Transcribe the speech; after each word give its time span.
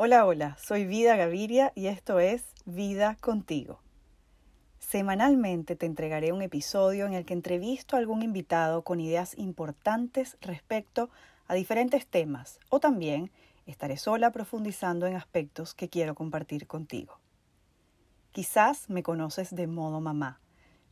Hola, 0.00 0.26
hola, 0.26 0.56
soy 0.64 0.86
Vida 0.86 1.16
Gaviria 1.16 1.72
y 1.74 1.88
esto 1.88 2.20
es 2.20 2.44
Vida 2.64 3.16
contigo. 3.20 3.80
Semanalmente 4.88 5.76
te 5.76 5.84
entregaré 5.84 6.32
un 6.32 6.40
episodio 6.40 7.04
en 7.04 7.12
el 7.12 7.26
que 7.26 7.34
entrevisto 7.34 7.94
a 7.94 7.98
algún 7.98 8.22
invitado 8.22 8.84
con 8.84 9.00
ideas 9.00 9.36
importantes 9.36 10.38
respecto 10.40 11.10
a 11.46 11.52
diferentes 11.52 12.06
temas 12.06 12.58
o 12.70 12.80
también 12.80 13.30
estaré 13.66 13.98
sola 13.98 14.30
profundizando 14.30 15.06
en 15.06 15.14
aspectos 15.14 15.74
que 15.74 15.90
quiero 15.90 16.14
compartir 16.14 16.66
contigo. 16.66 17.20
Quizás 18.32 18.88
me 18.88 19.02
conoces 19.02 19.54
de 19.54 19.66
modo 19.66 20.00
mamá, 20.00 20.40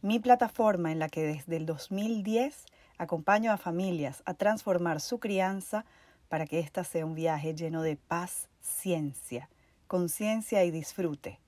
mi 0.03 0.19
plataforma 0.19 0.93
en 0.93 0.99
la 0.99 1.09
que 1.09 1.23
desde 1.23 1.57
el 1.57 1.65
2010 1.65 2.67
acompaño 2.99 3.51
a 3.51 3.57
familias 3.57 4.23
a 4.27 4.35
transformar 4.35 5.01
su 5.01 5.21
crianza 5.21 5.87
para 6.29 6.47
que 6.47 6.59
ésta 6.59 6.85
sea 6.85 7.07
un 7.07 7.15
viaje 7.15 7.55
lleno 7.55 7.81
de 7.81 7.97
paz, 7.97 8.51
ciencia, 8.61 9.49
conciencia 9.87 10.65
y 10.65 10.71
disfrute. 10.71 11.41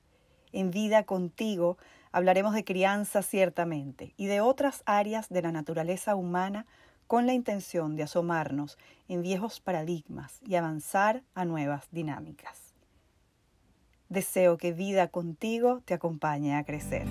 En 0.54 0.70
vida 0.70 1.02
contigo 1.02 1.76
hablaremos 2.12 2.54
de 2.54 2.64
crianza 2.64 3.22
ciertamente 3.22 4.14
y 4.16 4.26
de 4.26 4.40
otras 4.40 4.82
áreas 4.86 5.28
de 5.28 5.42
la 5.42 5.52
naturaleza 5.52 6.14
humana 6.14 6.66
con 7.06 7.26
la 7.26 7.32
intención 7.32 7.96
de 7.96 8.02
asomarnos 8.02 8.78
en 9.08 9.22
viejos 9.22 9.60
paradigmas 9.60 10.40
y 10.46 10.56
avanzar 10.56 11.22
a 11.34 11.44
nuevas 11.44 11.88
dinámicas. 11.90 12.74
Deseo 14.08 14.58
que 14.58 14.72
vida 14.72 15.08
contigo 15.08 15.82
te 15.84 15.94
acompañe 15.94 16.56
a 16.56 16.64
crecer. 16.64 17.06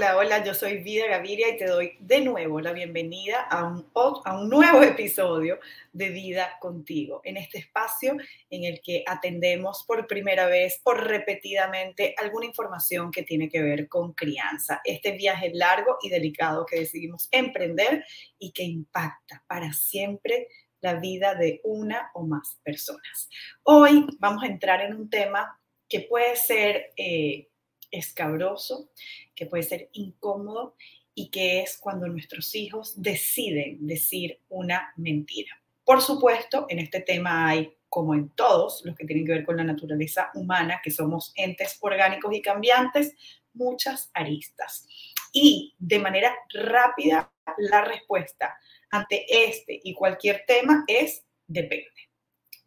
Hola, 0.00 0.16
hola, 0.16 0.42
yo 0.42 0.54
soy 0.54 0.78
Vida 0.78 1.08
Gaviria 1.08 1.50
y 1.50 1.58
te 1.58 1.66
doy 1.66 1.98
de 2.00 2.22
nuevo 2.22 2.58
la 2.62 2.72
bienvenida 2.72 3.42
a 3.42 3.66
un, 3.66 3.86
a 4.24 4.40
un 4.40 4.48
nuevo 4.48 4.82
episodio 4.82 5.60
de 5.92 6.08
Vida 6.08 6.56
contigo, 6.58 7.20
en 7.22 7.36
este 7.36 7.58
espacio 7.58 8.16
en 8.48 8.64
el 8.64 8.80
que 8.80 9.04
atendemos 9.06 9.84
por 9.86 10.06
primera 10.06 10.46
vez 10.46 10.80
o 10.84 10.94
repetidamente 10.94 12.14
alguna 12.16 12.46
información 12.46 13.10
que 13.10 13.24
tiene 13.24 13.50
que 13.50 13.60
ver 13.60 13.88
con 13.88 14.14
crianza. 14.14 14.80
Este 14.86 15.12
viaje 15.12 15.50
largo 15.52 15.98
y 16.00 16.08
delicado 16.08 16.64
que 16.64 16.80
decidimos 16.80 17.28
emprender 17.30 18.02
y 18.38 18.52
que 18.52 18.62
impacta 18.62 19.44
para 19.46 19.70
siempre 19.74 20.48
la 20.80 20.94
vida 20.94 21.34
de 21.34 21.60
una 21.62 22.10
o 22.14 22.22
más 22.22 22.58
personas. 22.64 23.28
Hoy 23.64 24.06
vamos 24.18 24.44
a 24.44 24.46
entrar 24.46 24.80
en 24.80 24.94
un 24.94 25.10
tema 25.10 25.60
que 25.86 26.00
puede 26.00 26.36
ser... 26.36 26.90
Eh, 26.96 27.49
escabroso, 27.90 28.90
que 29.34 29.46
puede 29.46 29.62
ser 29.62 29.88
incómodo 29.92 30.76
y 31.14 31.30
que 31.30 31.60
es 31.60 31.78
cuando 31.78 32.06
nuestros 32.08 32.54
hijos 32.54 33.00
deciden 33.00 33.86
decir 33.86 34.40
una 34.48 34.92
mentira. 34.96 35.60
Por 35.84 36.02
supuesto, 36.02 36.66
en 36.68 36.78
este 36.78 37.00
tema 37.00 37.48
hay, 37.48 37.76
como 37.88 38.14
en 38.14 38.28
todos 38.30 38.82
los 38.84 38.94
que 38.96 39.04
tienen 39.04 39.26
que 39.26 39.32
ver 39.32 39.44
con 39.44 39.56
la 39.56 39.64
naturaleza 39.64 40.30
humana, 40.34 40.80
que 40.82 40.90
somos 40.90 41.32
entes 41.34 41.78
orgánicos 41.80 42.32
y 42.34 42.40
cambiantes, 42.40 43.14
muchas 43.52 44.10
aristas. 44.14 44.86
Y 45.32 45.74
de 45.78 45.98
manera 45.98 46.34
rápida, 46.52 47.32
la 47.58 47.84
respuesta 47.84 48.56
ante 48.90 49.24
este 49.28 49.80
y 49.82 49.94
cualquier 49.94 50.44
tema 50.46 50.84
es 50.86 51.24
depende. 51.46 52.09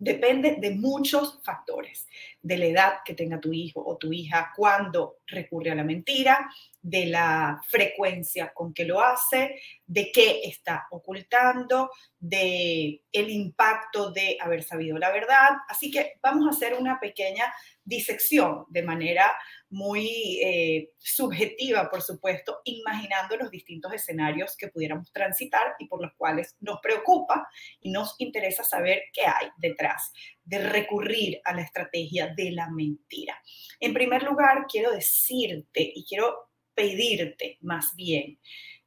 Depende 0.04 0.58
de 0.60 0.72
muchos 0.72 1.40
factores, 1.44 2.10
de 2.42 2.58
la 2.58 2.66
edad 2.66 2.94
que 3.06 3.14
tenga 3.14 3.40
tu 3.40 3.54
hijo 3.54 3.82
o 3.82 3.96
tu 3.96 4.12
hija 4.12 4.52
cuando 4.54 5.20
recurre 5.28 5.72
a 5.72 5.76
la 5.76 5.86
mentira, 5.86 6.52
de 6.84 7.06
la 7.06 7.62
frecuencia 7.66 8.52
con 8.54 8.74
que 8.74 8.84
lo 8.84 9.02
hace, 9.02 9.56
de 9.86 10.12
qué 10.12 10.42
está 10.44 10.86
ocultando, 10.92 11.90
de 12.20 13.02
el 13.12 13.30
impacto 13.30 14.12
de 14.12 14.38
haber 14.40 14.64
sabido 14.64 14.98
la 14.98 15.10
verdad. 15.12 15.52
Así 15.70 15.90
que 15.90 16.14
vamos 16.22 16.46
a 16.46 16.50
hacer 16.50 16.74
una 16.74 17.00
pequeña 17.00 17.54
disección 17.86 18.66
de 18.68 18.84
manera 18.84 19.34
muy 19.70 20.40
eh, 20.44 20.92
subjetiva, 20.98 21.90
por 21.90 22.02
supuesto, 22.02 22.60
imaginando 22.66 23.38
los 23.38 23.50
distintos 23.50 23.94
escenarios 23.94 24.56
que 24.58 24.68
pudiéramos 24.68 25.12
transitar 25.12 25.76
y 25.80 25.88
por 25.88 26.02
los 26.02 26.14
cuales 26.18 26.58
nos 26.60 26.80
preocupa 26.82 27.48
y 27.80 27.92
nos 27.92 28.16
interesa 28.18 28.64
saber 28.64 29.04
qué 29.14 29.22
hay 29.26 29.48
detrás 29.58 30.12
de 30.44 30.60
recurrir 30.60 31.40
a 31.46 31.54
la 31.54 31.62
estrategia 31.62 32.34
de 32.36 32.52
la 32.52 32.70
mentira. 32.70 33.42
En 33.80 33.94
primer 33.94 34.24
lugar, 34.24 34.66
quiero 34.70 34.92
decirte 34.92 35.92
y 35.96 36.06
quiero 36.06 36.53
pedirte 36.74 37.58
más 37.62 37.96
bien 37.96 38.40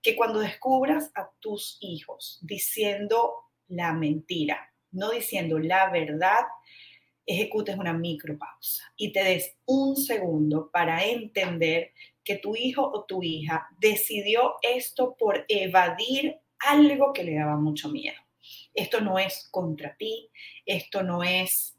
que 0.03 0.15
cuando 0.15 0.41
descubras 0.41 1.11
a 1.15 1.31
tus 1.41 1.79
hijos 1.81 2.39
diciendo 2.43 3.35
la 3.69 3.93
mentira, 3.93 4.73
no 4.93 5.11
diciendo 5.11 5.59
la 5.59 5.91
verdad, 5.91 6.45
ejecutes 7.27 7.77
una 7.77 7.93
micropausa 7.93 8.85
y 8.97 9.13
te 9.13 9.25
des 9.25 9.57
un 9.65 9.97
segundo 9.97 10.71
para 10.71 11.05
entender 11.05 11.93
que 12.23 12.37
tu 12.37 12.57
hijo 12.57 12.83
o 12.83 13.05
tu 13.05 13.23
hija 13.23 13.69
decidió 13.79 14.55
esto 14.63 15.17
por 15.19 15.45
evadir 15.49 16.37
algo 16.61 17.13
que 17.13 17.25
le 17.25 17.35
daba 17.35 17.57
mucho 17.57 17.89
miedo. 17.89 18.19
Esto 18.75 19.01
no 19.01 19.19
es 19.19 19.49
contra 19.51 19.97
ti, 19.97 20.31
esto 20.65 21.03
no 21.03 21.23
es 21.23 21.76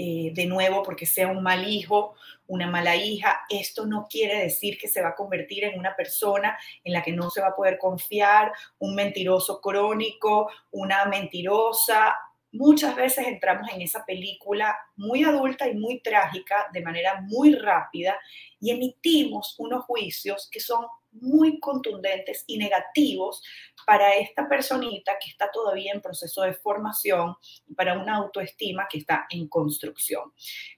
eh, 0.00 0.30
de 0.32 0.46
nuevo 0.46 0.84
porque 0.84 1.06
sea 1.06 1.26
un 1.26 1.42
mal 1.42 1.68
hijo, 1.68 2.14
una 2.46 2.68
mala 2.68 2.94
hija. 2.94 3.40
Esto 3.50 3.84
no 3.84 4.06
quiere 4.08 4.40
decir 4.40 4.78
que 4.78 4.86
se 4.86 5.02
va 5.02 5.08
a 5.08 5.14
convertir 5.16 5.64
en 5.64 5.76
una 5.76 5.96
persona 5.96 6.56
en 6.84 6.92
la 6.92 7.02
que 7.02 7.12
no 7.12 7.30
se 7.30 7.40
va 7.40 7.48
a 7.48 7.56
poder 7.56 7.78
confiar, 7.78 8.52
un 8.78 8.94
mentiroso 8.94 9.60
crónico, 9.60 10.50
una 10.70 11.04
mentirosa, 11.06 12.16
muchas 12.52 12.94
veces 12.96 13.26
entramos 13.26 13.68
en 13.72 13.82
esa 13.82 14.04
película 14.04 14.78
muy 14.96 15.24
adulta 15.24 15.68
y 15.68 15.74
muy 15.74 16.00
trágica 16.00 16.68
de 16.72 16.82
manera 16.82 17.20
muy 17.22 17.54
rápida 17.54 18.18
y 18.60 18.70
emitimos 18.70 19.54
unos 19.58 19.84
juicios 19.84 20.48
que 20.50 20.60
son 20.60 20.86
muy 21.20 21.58
contundentes 21.60 22.44
y 22.46 22.58
negativos 22.58 23.42
para 23.86 24.14
esta 24.16 24.48
personita 24.48 25.12
que 25.22 25.30
está 25.30 25.50
todavía 25.50 25.92
en 25.92 26.00
proceso 26.00 26.42
de 26.42 26.54
formación 26.54 27.34
y 27.66 27.74
para 27.74 27.98
una 27.98 28.16
autoestima 28.16 28.86
que 28.90 28.98
está 28.98 29.26
en 29.30 29.48
construcción. 29.48 30.32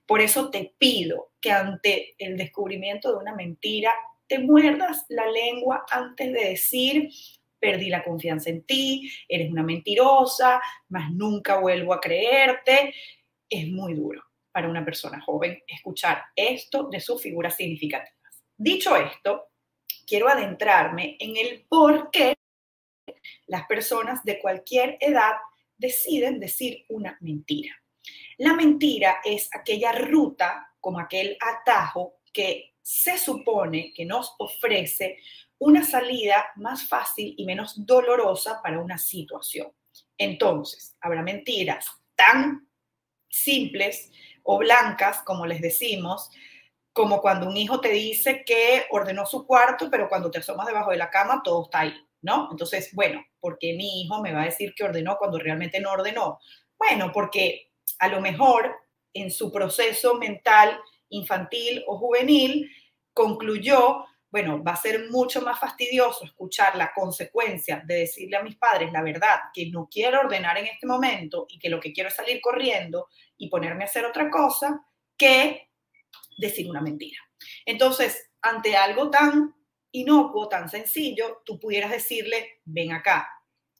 Por 0.07 0.21
eso 0.21 0.51
te 0.51 0.75
pido 0.79 1.33
que 1.41 1.51
ante 1.51 2.15
el 2.19 2.37
descubrimiento 2.37 3.11
de 3.11 3.19
una 3.19 3.35
mentira, 3.35 3.93
te 4.27 4.39
muerdas 4.39 5.05
la 5.09 5.27
lengua 5.27 5.85
antes 5.91 6.33
de 6.33 6.51
decir 6.51 7.11
perdí 7.61 7.91
la 7.91 8.03
confianza 8.03 8.51
en 8.51 8.65
ti, 8.65 9.13
eres 9.29 9.51
una 9.51 9.63
mentirosa, 9.63 10.61
más 10.89 11.13
nunca 11.13 11.61
vuelvo 11.61 11.93
a 11.93 12.01
creerte. 12.01 12.95
Es 13.49 13.69
muy 13.69 13.95
duro 13.95 14.23
para 14.51 14.69
una 14.69 14.85
persona 14.85 15.21
joven 15.21 15.63
escuchar 15.67 16.25
esto 16.35 16.89
de 16.89 17.01
sus 17.01 17.23
figuras 17.23 17.55
significativas. 17.55 18.43
Dicho 18.57 18.97
esto, 18.97 19.50
quiero 20.11 20.29
adentrarme 20.29 21.17
en 21.21 21.37
el 21.37 21.65
por 21.69 22.11
qué 22.11 22.35
las 23.47 23.65
personas 23.67 24.25
de 24.25 24.41
cualquier 24.41 24.99
edad 25.01 25.35
deciden 25.79 26.41
decir 26.41 26.85
una 26.89 27.17
mentira. 27.21 27.81
La 28.39 28.55
mentira 28.55 29.21
es 29.25 29.49
aquella 29.53 29.93
ruta, 29.93 30.75
como 30.81 30.99
aquel 30.99 31.39
atajo 31.41 32.17
que 32.33 32.75
se 32.83 33.19
supone 33.19 33.93
que 33.95 34.05
nos 34.05 34.35
ofrece 34.41 35.19
una 35.61 35.85
salida 35.85 36.49
más 36.57 36.89
fácil 36.89 37.33
y 37.37 37.47
menos 37.47 37.87
dolorosa 37.87 38.61
para 38.61 38.81
una 38.81 38.99
situación. 38.99 39.71
Entonces, 40.19 40.97
habrá 41.01 41.23
mentiras 41.23 41.87
tan 42.17 42.69
simples 43.29 44.11
o 44.43 44.59
blancas, 44.59 45.23
como 45.23 45.47
les 45.47 45.61
decimos, 45.61 46.31
como 46.93 47.21
cuando 47.21 47.49
un 47.49 47.57
hijo 47.57 47.81
te 47.81 47.91
dice 47.91 48.43
que 48.45 48.87
ordenó 48.91 49.27
su 49.27 49.47
cuarto, 49.47 49.89
pero 49.91 50.09
cuando 50.09 50.31
te 50.31 50.39
asomas 50.39 50.67
debajo 50.67 50.91
de 50.91 50.97
la 50.97 51.11
cama, 51.11 51.41
todo 51.45 51.65
está 51.65 51.81
ahí, 51.81 51.95
¿no? 52.23 52.49
Entonces, 52.51 52.91
bueno, 52.95 53.25
¿por 53.39 53.59
qué 53.59 53.75
mi 53.75 54.03
hijo 54.03 54.21
me 54.21 54.33
va 54.33 54.43
a 54.43 54.47
decir 54.47 54.75
que 54.75 54.85
ordenó 54.85 55.17
cuando 55.17 55.39
realmente 55.39 55.81
no 55.81 55.93
ordenó? 55.93 56.39
Bueno, 56.79 57.11
porque 57.13 57.71
a 57.99 58.09
lo 58.09 58.21
mejor 58.21 58.75
en 59.13 59.31
su 59.31 59.53
proceso 59.53 60.15
mental 60.15 60.79
infantil 61.09 61.85
o 61.87 61.99
juvenil 61.99 62.71
concluyó 63.13 64.05
bueno, 64.31 64.63
va 64.63 64.73
a 64.73 64.77
ser 64.77 65.11
mucho 65.11 65.43
más 65.43 65.59
fastidioso 65.59 66.25
escuchar 66.25 66.77
la 66.77 66.93
consecuencia 66.95 67.83
de 67.85 67.97
decirle 67.97 68.37
a 68.37 68.43
mis 68.43 68.57
padres 68.57 68.93
la 68.93 69.03
verdad, 69.03 69.41
que 69.53 69.69
no 69.71 69.89
quiero 69.91 70.21
ordenar 70.21 70.57
en 70.59 70.67
este 70.67 70.87
momento 70.87 71.47
y 71.49 71.59
que 71.59 71.69
lo 71.69 71.81
que 71.81 71.93
quiero 71.93 72.09
es 72.09 72.15
salir 72.15 72.41
corriendo 72.41 73.09
y 73.37 73.49
ponerme 73.49 73.85
a 73.85 73.87
hacer 73.89 74.05
otra 74.05 74.31
cosa, 74.31 74.87
que 75.17 75.70
decir 76.39 76.69
una 76.69 76.81
mentira. 76.81 77.19
Entonces, 77.65 78.31
ante 78.43 78.77
algo 78.77 79.11
tan 79.11 79.55
inocuo, 79.93 80.49
tan 80.49 80.69
sencillo, 80.69 81.43
tú 81.45 81.59
pudieras 81.59 81.91
decirle, 81.91 82.61
ven 82.65 82.93
acá, 82.93 83.29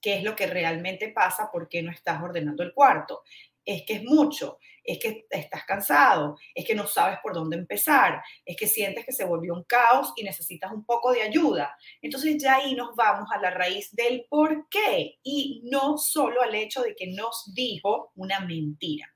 ¿qué 0.01 0.17
es 0.17 0.23
lo 0.23 0.35
que 0.35 0.47
realmente 0.47 1.09
pasa? 1.09 1.49
¿Por 1.51 1.69
qué 1.69 1.81
no 1.81 1.91
estás 1.91 2.21
ordenando 2.21 2.63
el 2.63 2.73
cuarto? 2.73 3.23
es 3.65 3.83
que 3.85 3.93
es 3.93 4.03
mucho, 4.03 4.59
es 4.83 4.97
que 4.99 5.25
estás 5.29 5.63
cansado, 5.65 6.37
es 6.55 6.65
que 6.65 6.73
no 6.73 6.87
sabes 6.87 7.19
por 7.21 7.33
dónde 7.33 7.57
empezar, 7.57 8.21
es 8.45 8.57
que 8.57 8.67
sientes 8.67 9.05
que 9.05 9.11
se 9.11 9.25
volvió 9.25 9.53
un 9.53 9.63
caos 9.63 10.13
y 10.15 10.23
necesitas 10.23 10.71
un 10.71 10.85
poco 10.85 11.11
de 11.11 11.21
ayuda. 11.21 11.75
Entonces 12.01 12.41
ya 12.41 12.55
ahí 12.55 12.73
nos 12.73 12.95
vamos 12.95 13.29
a 13.31 13.39
la 13.39 13.51
raíz 13.51 13.93
del 13.93 14.25
por 14.29 14.67
qué 14.69 15.19
y 15.23 15.61
no 15.65 15.97
solo 15.97 16.41
al 16.41 16.55
hecho 16.55 16.81
de 16.81 16.95
que 16.95 17.07
nos 17.07 17.51
dijo 17.53 18.11
una 18.15 18.39
mentira. 18.39 19.07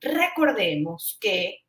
Recordemos 0.00 1.18
que 1.20 1.64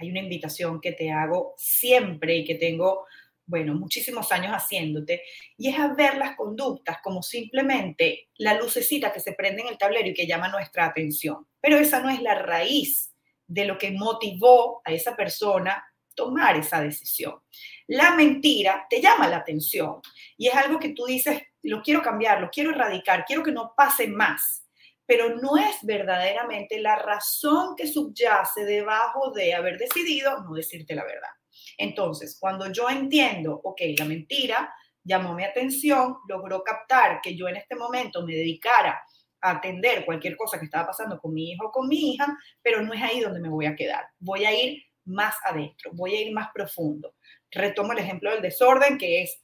hay 0.00 0.10
una 0.10 0.20
invitación 0.20 0.80
que 0.80 0.92
te 0.92 1.10
hago 1.10 1.54
siempre 1.56 2.36
y 2.36 2.44
que 2.44 2.54
tengo 2.54 3.06
bueno, 3.50 3.74
muchísimos 3.74 4.30
años 4.30 4.52
haciéndote, 4.52 5.22
y 5.58 5.70
es 5.70 5.78
a 5.78 5.92
ver 5.92 6.16
las 6.16 6.36
conductas 6.36 6.98
como 7.02 7.20
simplemente 7.20 8.28
la 8.38 8.54
lucecita 8.54 9.12
que 9.12 9.18
se 9.18 9.32
prende 9.32 9.62
en 9.62 9.68
el 9.68 9.76
tablero 9.76 10.08
y 10.08 10.14
que 10.14 10.28
llama 10.28 10.48
nuestra 10.48 10.86
atención. 10.86 11.48
Pero 11.60 11.76
esa 11.76 11.98
no 11.98 12.10
es 12.10 12.22
la 12.22 12.36
raíz 12.36 13.12
de 13.48 13.64
lo 13.64 13.76
que 13.76 13.90
motivó 13.90 14.80
a 14.84 14.92
esa 14.92 15.16
persona 15.16 15.84
tomar 16.14 16.56
esa 16.56 16.80
decisión. 16.80 17.40
La 17.88 18.14
mentira 18.14 18.86
te 18.88 19.02
llama 19.02 19.26
la 19.26 19.38
atención 19.38 20.00
y 20.36 20.46
es 20.46 20.54
algo 20.54 20.78
que 20.78 20.90
tú 20.90 21.06
dices, 21.06 21.42
lo 21.62 21.82
quiero 21.82 22.02
cambiar, 22.02 22.40
lo 22.40 22.50
quiero 22.50 22.70
erradicar, 22.70 23.24
quiero 23.24 23.42
que 23.42 23.50
no 23.50 23.72
pase 23.76 24.06
más, 24.06 24.64
pero 25.10 25.34
no 25.34 25.56
es 25.56 25.78
verdaderamente 25.82 26.78
la 26.78 26.94
razón 26.94 27.74
que 27.74 27.88
subyace 27.88 28.64
debajo 28.64 29.32
de 29.32 29.54
haber 29.54 29.76
decidido 29.76 30.40
no 30.44 30.54
decirte 30.54 30.94
la 30.94 31.02
verdad. 31.02 31.30
Entonces, 31.76 32.36
cuando 32.38 32.70
yo 32.70 32.88
entiendo, 32.88 33.60
ok, 33.64 33.80
la 33.98 34.04
mentira 34.04 34.72
llamó 35.02 35.34
mi 35.34 35.42
atención, 35.42 36.18
logró 36.28 36.62
captar 36.62 37.20
que 37.20 37.34
yo 37.34 37.48
en 37.48 37.56
este 37.56 37.74
momento 37.74 38.24
me 38.24 38.34
dedicara 38.34 39.02
a 39.40 39.50
atender 39.50 40.04
cualquier 40.04 40.36
cosa 40.36 40.60
que 40.60 40.66
estaba 40.66 40.86
pasando 40.86 41.18
con 41.18 41.34
mi 41.34 41.50
hijo 41.50 41.66
o 41.66 41.72
con 41.72 41.88
mi 41.88 42.12
hija, 42.12 42.28
pero 42.62 42.80
no 42.80 42.94
es 42.94 43.02
ahí 43.02 43.18
donde 43.18 43.40
me 43.40 43.48
voy 43.48 43.66
a 43.66 43.74
quedar. 43.74 44.04
Voy 44.20 44.44
a 44.44 44.54
ir 44.54 44.80
más 45.06 45.34
adentro, 45.44 45.90
voy 45.92 46.14
a 46.14 46.20
ir 46.20 46.32
más 46.32 46.50
profundo. 46.54 47.16
Retomo 47.50 47.94
el 47.94 47.98
ejemplo 47.98 48.30
del 48.30 48.42
desorden, 48.42 48.96
que 48.96 49.22
es 49.22 49.42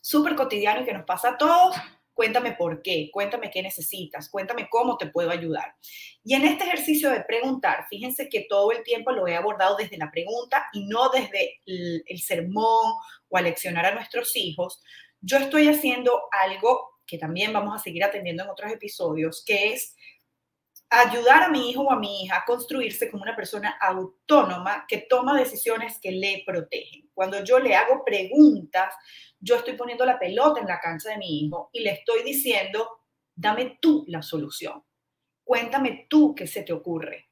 súper 0.00 0.34
cotidiano 0.34 0.80
y 0.80 0.84
que 0.84 0.94
nos 0.94 1.04
pasa 1.04 1.28
a 1.28 1.38
todos, 1.38 1.76
cuéntame 2.16 2.52
por 2.52 2.80
qué, 2.80 3.10
cuéntame 3.12 3.50
qué 3.50 3.62
necesitas, 3.62 4.30
cuéntame 4.30 4.68
cómo 4.70 4.96
te 4.96 5.06
puedo 5.06 5.30
ayudar. 5.30 5.76
Y 6.24 6.34
en 6.34 6.46
este 6.46 6.64
ejercicio 6.64 7.10
de 7.10 7.20
preguntar, 7.20 7.86
fíjense 7.90 8.30
que 8.30 8.46
todo 8.48 8.72
el 8.72 8.82
tiempo 8.82 9.12
lo 9.12 9.28
he 9.28 9.36
abordado 9.36 9.76
desde 9.76 9.98
la 9.98 10.10
pregunta 10.10 10.66
y 10.72 10.86
no 10.86 11.10
desde 11.10 11.60
el, 11.66 12.18
sermón 12.18 12.94
o 13.28 13.36
a 13.36 13.42
leccionar 13.42 13.84
a 13.84 13.94
nuestros 13.94 14.34
hijos. 14.34 14.82
Yo 15.20 15.36
estoy 15.36 15.68
haciendo 15.68 16.22
algo 16.32 16.88
que 17.06 17.18
también 17.18 17.52
vamos 17.52 17.78
a 17.78 17.82
seguir 17.84 18.02
atendiendo 18.02 18.44
en 18.44 18.48
otros 18.48 18.72
episodios, 18.72 19.44
que 19.46 19.74
es 19.74 19.94
ayudar 20.88 21.42
a 21.42 21.48
mi 21.50 21.70
hijo 21.70 21.82
o 21.82 21.92
a 21.92 21.98
mi 21.98 22.24
hija 22.24 22.38
a 22.38 22.44
construirse 22.46 23.10
como 23.10 23.24
una 23.24 23.36
persona 23.36 23.76
autónoma 23.78 24.86
que 24.88 25.04
toma 25.08 25.38
decisiones 25.38 25.98
que 26.00 26.12
le 26.12 26.44
protegen. 26.46 27.10
Cuando 27.12 27.44
yo 27.44 27.58
le 27.58 27.74
hago 27.74 28.04
preguntas, 28.04 28.94
yo 29.38 29.56
estoy 29.56 29.74
poniendo 29.74 30.04
la 30.04 30.18
pelota 30.18 30.60
en 30.60 30.66
la 30.66 30.80
cancha 30.80 31.10
de 31.10 31.18
mi 31.18 31.40
hijo 31.40 31.70
y 31.72 31.80
le 31.80 31.90
estoy 31.90 32.22
diciendo, 32.22 33.02
dame 33.34 33.78
tú 33.80 34.04
la 34.08 34.22
solución. 34.22 34.82
Cuéntame 35.44 36.06
tú 36.08 36.34
qué 36.34 36.46
se 36.46 36.62
te 36.62 36.72
ocurre. 36.72 37.30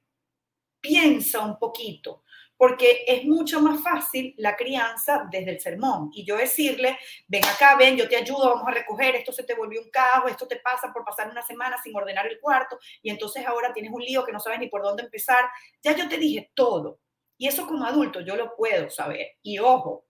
Piensa 0.81 1.41
un 1.41 1.59
poquito, 1.59 2.25
porque 2.56 3.05
es 3.06 3.25
mucho 3.25 3.61
más 3.61 3.83
fácil 3.83 4.35
la 4.39 4.55
crianza 4.55 5.27
desde 5.31 5.53
el 5.53 5.61
sermón 5.61 6.11
y 6.15 6.25
yo 6.25 6.37
decirle, 6.37 6.99
ven 7.27 7.45
acá, 7.45 7.77
ven, 7.77 7.97
yo 7.97 8.09
te 8.09 8.17
ayudo, 8.17 8.55
vamos 8.55 8.69
a 8.69 8.73
recoger, 8.73 9.17
esto 9.17 9.33
se 9.33 9.45
te 9.45 9.55
volvió 9.55 9.81
un 9.81 9.91
caos, 9.91 10.31
esto 10.31 10.47
te 10.47 10.56
pasa 10.56 10.93
por 10.93 11.05
pasar 11.05 11.31
una 11.31 11.43
semana 11.43 11.77
sin 11.83 11.97
ordenar 11.97 12.27
el 12.27 12.39
cuarto 12.39 12.79
y 13.03 13.11
entonces 13.11 13.45
ahora 13.47 13.73
tienes 13.73 13.93
un 13.93 14.03
lío 14.03 14.25
que 14.25 14.33
no 14.33 14.41
sabes 14.41 14.61
ni 14.61 14.69
por 14.69 14.83
dónde 14.83 15.03
empezar. 15.03 15.45
Ya 15.83 15.97
yo 15.97 16.09
te 16.09 16.19
dije 16.19 16.53
todo 16.55 17.01
y 17.37 17.49
eso 17.49 17.67
como 17.67 17.85
adulto 17.85 18.21
yo 18.21 18.37
lo 18.37 18.55
puedo 18.55 18.89
saber. 18.91 19.33
Y 19.43 19.59
ojo, 19.59 20.06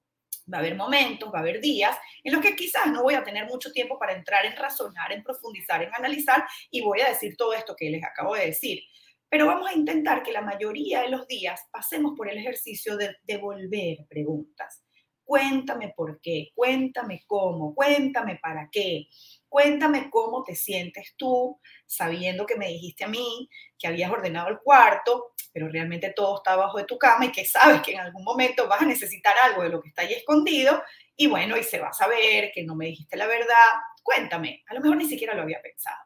va 0.53 0.59
a 0.59 0.61
haber 0.61 0.75
momentos, 0.77 1.33
va 1.33 1.39
a 1.39 1.43
haber 1.43 1.61
días 1.61 1.97
en 2.23 2.33
los 2.33 2.43
que 2.43 2.57
quizás 2.57 2.87
no 2.87 3.03
voy 3.03 3.15
a 3.15 3.25
tener 3.25 3.47
mucho 3.47 3.73
tiempo 3.73 3.99
para 3.99 4.15
entrar 4.15 4.45
en 4.47 4.57
razonar, 4.57 5.13
en 5.13 5.23
profundizar, 5.23 5.83
en 5.83 5.95
analizar 5.95 6.45
y 6.71 6.83
voy 6.83 7.01
a 7.01 7.09
decir 7.09 7.37
todo 7.37 7.53
esto 7.55 7.75
que 7.77 7.91
les 7.91 8.05
acabo 8.05 8.35
de 8.35 8.47
decir. 8.47 8.81
Pero 9.29 9.47
vamos 9.47 9.69
a 9.69 9.75
intentar 9.75 10.23
que 10.23 10.33
la 10.33 10.43
mayoría 10.43 11.03
de 11.03 11.09
los 11.09 11.27
días 11.27 11.61
pasemos 11.73 12.15
por 12.17 12.31
el 12.31 12.39
ejercicio 12.39 12.97
de 12.97 13.17
devolver 13.23 14.07
preguntas. 14.09 14.85
Cuéntame 15.25 15.95
por 15.97 16.21
qué, 16.21 16.51
cuéntame 16.55 17.25
cómo, 17.27 17.75
cuéntame 17.75 18.39
para 18.43 18.69
qué, 18.71 19.09
cuéntame 19.49 20.11
cómo 20.11 20.45
te 20.45 20.55
sientes 20.55 21.15
tú, 21.17 21.59
sabiendo 21.87 22.45
que 22.45 22.57
me 22.57 22.69
dijiste 22.69 23.05
a 23.05 23.09
mí 23.09 23.49
que 23.79 23.87
habías 23.87 24.11
ordenado 24.11 24.49
el 24.49 24.59
cuarto, 24.59 25.33
pero 25.51 25.69
realmente 25.69 26.13
todo 26.15 26.37
está 26.37 26.53
abajo 26.53 26.77
de 26.77 26.85
tu 26.85 26.99
cama 26.99 27.25
y 27.25 27.33
que 27.33 27.47
sabes 27.47 27.81
que 27.81 27.93
en 27.93 28.01
algún 28.01 28.23
momento 28.23 28.69
vas 28.69 28.83
a 28.83 28.87
necesitar 28.87 29.35
algo 29.43 29.63
de 29.63 29.71
lo 29.71 29.81
que 29.81 29.89
está 29.89 30.03
ahí 30.03 30.13
escondido 30.13 30.83
y 31.17 31.27
bueno, 31.27 31.57
y 31.57 31.63
se 31.63 31.79
va 31.79 31.89
a 31.89 31.93
saber 31.93 32.51
que 32.53 32.65
no 32.65 32.75
me 32.75 32.87
dijiste 32.87 33.17
la 33.17 33.27
verdad. 33.27 33.55
Cuéntame, 34.03 34.63
a 34.69 34.75
lo 34.75 34.81
mejor 34.81 34.99
ni 34.99 35.07
siquiera 35.07 35.35
lo 35.35 35.43
había 35.43 35.63
pensado. 35.63 36.05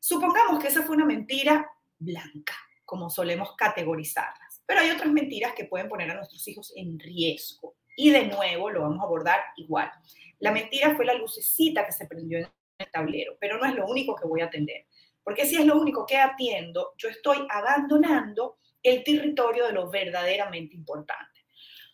Supongamos 0.00 0.60
que 0.60 0.68
esa 0.68 0.82
fue 0.82 0.96
una 0.96 1.04
mentira 1.04 1.70
blanca, 1.98 2.56
como 2.84 3.08
solemos 3.08 3.54
categorizarlas, 3.56 4.62
pero 4.66 4.80
hay 4.80 4.90
otras 4.90 5.12
mentiras 5.12 5.52
que 5.52 5.66
pueden 5.66 5.88
poner 5.88 6.10
a 6.10 6.14
nuestros 6.14 6.46
hijos 6.48 6.72
en 6.74 6.98
riesgo 6.98 7.71
y 7.96 8.10
de 8.10 8.26
nuevo 8.26 8.70
lo 8.70 8.82
vamos 8.82 9.00
a 9.00 9.04
abordar 9.04 9.40
igual. 9.56 9.90
La 10.38 10.52
mentira 10.52 10.94
fue 10.94 11.04
la 11.04 11.14
lucecita 11.14 11.84
que 11.86 11.92
se 11.92 12.06
prendió 12.06 12.38
en 12.38 12.48
el 12.78 12.90
tablero, 12.90 13.36
pero 13.40 13.58
no 13.58 13.66
es 13.66 13.74
lo 13.74 13.86
único 13.86 14.14
que 14.14 14.26
voy 14.26 14.40
a 14.40 14.46
atender. 14.46 14.86
Porque 15.22 15.46
si 15.46 15.56
es 15.56 15.64
lo 15.64 15.78
único 15.78 16.04
que 16.04 16.16
atiendo, 16.16 16.94
yo 16.98 17.08
estoy 17.08 17.46
abandonando 17.48 18.58
el 18.82 19.04
territorio 19.04 19.66
de 19.66 19.72
lo 19.72 19.88
verdaderamente 19.88 20.74
importante. 20.74 21.44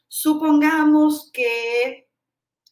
Supongamos 0.06 1.30
que 1.32 2.08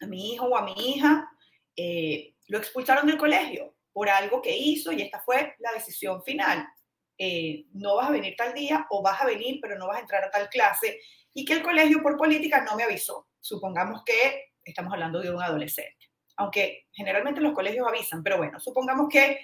a 0.01 0.07
mi 0.07 0.33
hijo 0.33 0.47
o 0.47 0.57
a 0.57 0.65
mi 0.65 0.73
hija 0.73 1.31
eh, 1.77 2.35
lo 2.49 2.59
expulsaron 2.59 3.07
del 3.07 3.19
colegio 3.19 3.75
por 3.93 4.09
algo 4.09 4.41
que 4.41 4.57
hizo 4.57 4.93
y 4.93 5.03
esta 5.03 5.21
fue 5.21 5.55
la 5.59 5.73
decisión 5.73 6.23
final. 6.23 6.67
Eh, 7.19 7.65
no 7.73 7.97
vas 7.97 8.09
a 8.09 8.13
venir 8.13 8.35
tal 8.37 8.53
día 8.53 8.87
o 8.91 9.03
vas 9.03 9.21
a 9.23 9.25
venir 9.25 9.59
pero 9.63 9.79
no 9.79 9.87
vas 9.87 9.97
a 9.97 10.01
entrar 10.01 10.23
a 10.23 10.31
tal 10.31 10.51
clase 10.51 11.01
y 11.33 11.47
que 11.47 11.55
el 11.55 11.63
colegio 11.63 12.03
por 12.03 12.17
política 12.17 12.63
no 12.63 12.77
me 12.77 12.83
avisó. 12.83 13.29
Supongamos 13.41 14.03
que 14.05 14.53
estamos 14.65 14.93
hablando 14.93 15.21
de 15.21 15.31
un 15.31 15.43
adolescente, 15.43 16.11
aunque 16.37 16.87
generalmente 16.93 17.41
los 17.41 17.55
colegios 17.55 17.87
avisan, 17.87 18.23
pero 18.23 18.37
bueno, 18.39 18.59
supongamos 18.61 19.09
que 19.09 19.41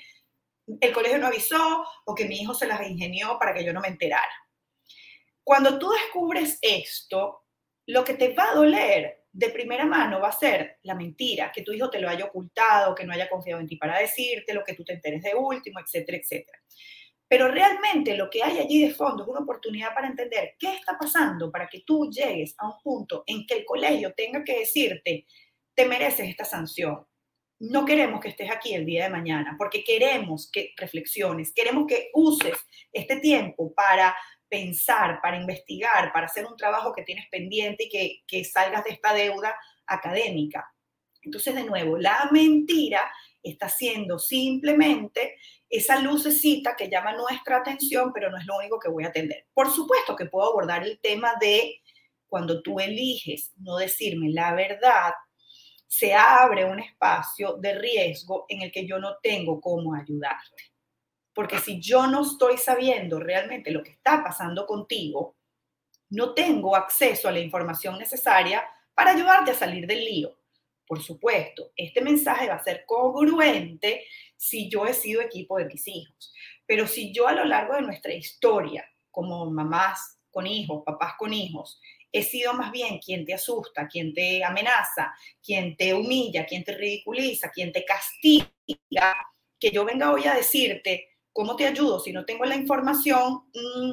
el 0.81 0.93
colegio 0.93 1.19
no 1.19 1.27
avisó 1.27 1.85
o 2.05 2.15
que 2.15 2.27
mi 2.27 2.41
hijo 2.41 2.55
se 2.55 2.67
las 2.67 2.87
ingenió 2.87 3.39
para 3.39 3.55
que 3.55 3.65
yo 3.65 3.73
no 3.73 3.81
me 3.81 3.89
enterara. 3.89 4.33
Cuando 5.45 5.79
tú 5.79 5.91
descubres 5.91 6.59
esto, 6.63 7.45
lo 7.87 8.05
que 8.05 8.15
te 8.15 8.33
va 8.35 8.51
a 8.51 8.55
doler 8.55 9.25
de 9.33 9.49
primera 9.49 9.87
mano 9.87 10.21
va 10.21 10.29
a 10.29 10.33
ser 10.39 10.79
la 10.83 10.95
mentira, 10.95 11.51
que 11.53 11.63
tu 11.63 11.73
hijo 11.73 11.91
te 11.91 12.01
lo 12.01 12.09
haya 12.09 12.27
ocultado, 12.27 12.95
que 12.95 13.05
no 13.05 13.13
haya 13.13 13.29
confiado 13.29 13.61
en 13.61 13.67
ti 13.67 13.77
para 13.77 13.99
decirte, 13.99 14.55
lo 14.55 14.63
que 14.63 14.75
tú 14.75 14.85
te 14.85 14.93
enteres 14.93 15.23
de 15.23 15.35
último, 15.35 15.81
etcétera, 15.81 16.19
etcétera. 16.19 16.59
Pero 17.33 17.49
realmente 17.49 18.15
lo 18.15 18.29
que 18.29 18.43
hay 18.43 18.59
allí 18.59 18.83
de 18.83 18.93
fondo 18.93 19.23
es 19.23 19.29
una 19.31 19.41
oportunidad 19.41 19.95
para 19.95 20.07
entender 20.07 20.55
qué 20.59 20.75
está 20.75 20.99
pasando 20.99 21.51
para 21.51 21.67
que 21.67 21.81
tú 21.81 22.11
llegues 22.11 22.55
a 22.59 22.67
un 22.67 22.75
punto 22.83 23.25
en 23.27 23.47
que 23.47 23.55
el 23.55 23.65
colegio 23.65 24.13
tenga 24.13 24.45
que 24.45 24.59
decirte, 24.59 25.25
te 25.75 25.87
mereces 25.87 26.29
esta 26.29 26.45
sanción. 26.45 27.07
No 27.59 27.87
queremos 27.87 28.21
que 28.21 28.29
estés 28.29 28.51
aquí 28.51 28.75
el 28.75 28.85
día 28.85 29.05
de 29.05 29.09
mañana, 29.09 29.55
porque 29.57 29.83
queremos 29.83 30.51
que 30.53 30.75
reflexiones, 30.77 31.55
queremos 31.55 31.87
que 31.87 32.11
uses 32.13 32.55
este 32.93 33.19
tiempo 33.21 33.73
para 33.73 34.15
pensar, 34.47 35.19
para 35.23 35.41
investigar, 35.41 36.13
para 36.13 36.27
hacer 36.27 36.45
un 36.45 36.59
trabajo 36.59 36.93
que 36.93 37.03
tienes 37.03 37.31
pendiente 37.31 37.85
y 37.85 37.89
que, 37.89 38.21
que 38.27 38.45
salgas 38.45 38.85
de 38.85 38.91
esta 38.91 39.15
deuda 39.15 39.57
académica. 39.87 40.71
Entonces, 41.23 41.55
de 41.55 41.65
nuevo, 41.65 41.97
la 41.97 42.29
mentira 42.31 43.11
está 43.43 43.69
siendo 43.69 44.19
simplemente 44.19 45.37
esa 45.69 45.99
lucecita 46.01 46.77
que 46.77 46.89
llama 46.89 47.13
nuestra 47.13 47.59
atención, 47.59 48.13
pero 48.13 48.31
no 48.31 48.39
es 48.39 48.47
lo 48.47 48.57
único 48.59 48.79
que 48.79 48.89
voy 48.89 49.05
a 49.05 49.09
atender. 49.09 49.47
Por 49.55 49.71
supuesto 49.71 50.15
que 50.15 50.27
puedo 50.27 50.51
abordar 50.51 50.83
el 50.83 50.99
tema 51.01 51.35
de 51.41 51.81
cuando 52.27 52.63
tú 52.63 52.81
eliges 52.81 53.53
no 53.57 53.77
decirme 53.77 54.31
la 54.31 54.55
verdad, 54.55 55.13
se 55.87 56.15
abre 56.15 56.65
un 56.65 56.81
espacio 56.81 57.59
de 57.59 57.75
riesgo 57.75 58.47
en 58.49 58.63
el 58.63 58.73
que 58.73 58.87
yo 58.87 58.99
no 58.99 59.17
tengo 59.23 59.61
cómo 59.61 59.95
ayudarte. 59.95 60.73
Porque 61.35 61.59
si 61.59 61.81
yo 61.81 62.07
no 62.07 62.23
estoy 62.23 62.57
sabiendo 62.59 63.21
realmente 63.21 63.71
lo 63.71 63.83
que 63.83 63.91
está 63.91 64.23
pasando 64.23 64.67
contigo, 64.67 65.37
no 66.11 66.35
tengo 66.35 66.77
acceso 66.77 67.29
a 67.29 67.33
la 67.33 67.41
información 67.41 67.99
necesaria 67.99 68.63
para 68.95 69.13
ayudarte 69.13 69.51
a 69.51 69.55
salir 69.55 69.87
del 69.87 70.05
lío. 70.05 70.42
Por 70.93 71.03
supuesto, 71.03 71.73
este 71.75 72.03
mensaje 72.03 72.49
va 72.49 72.57
a 72.57 72.63
ser 72.63 72.85
congruente 72.85 74.05
si 74.37 74.69
yo 74.69 74.85
he 74.85 74.93
sido 74.93 75.23
equipo 75.23 75.57
de 75.57 75.65
mis 75.65 75.89
hijos, 75.89 76.35
pero 76.67 76.87
si 76.87 77.15
yo 77.15 77.27
a 77.27 77.33
lo 77.33 77.47
largo 77.47 77.77
de 77.77 77.81
nuestra 77.81 78.13
historia, 78.13 78.85
como 79.11 79.51
mamás 79.51 80.19
con 80.31 80.47
hijos, 80.47 80.83
papás 80.85 81.15
con 81.19 81.33
hijos, 81.33 81.81
he 82.13 82.23
sido 82.23 82.53
más 82.53 82.71
bien 82.71 82.99
quien 82.99 83.25
te 83.25 83.33
asusta, 83.33 83.89
quien 83.89 84.13
te 84.13 84.45
amenaza, 84.45 85.15
quien 85.43 85.79
te 85.79 85.95
humilla, 85.95 86.45
quien 86.45 86.63
te 86.63 86.77
ridiculiza, 86.77 87.51
quien 87.51 87.73
te 87.73 87.87
castiga, 87.87 88.51
que 89.59 89.71
yo 89.71 89.87
venga 89.87 90.13
hoy 90.13 90.25
a 90.27 90.35
decirte 90.35 91.09
cómo 91.33 91.57
te 91.57 91.69
ayudo 91.69 92.01
si 92.01 92.13
no 92.13 92.27
tengo 92.27 92.45
la 92.45 92.57
información, 92.57 93.45
mm, 93.55 93.93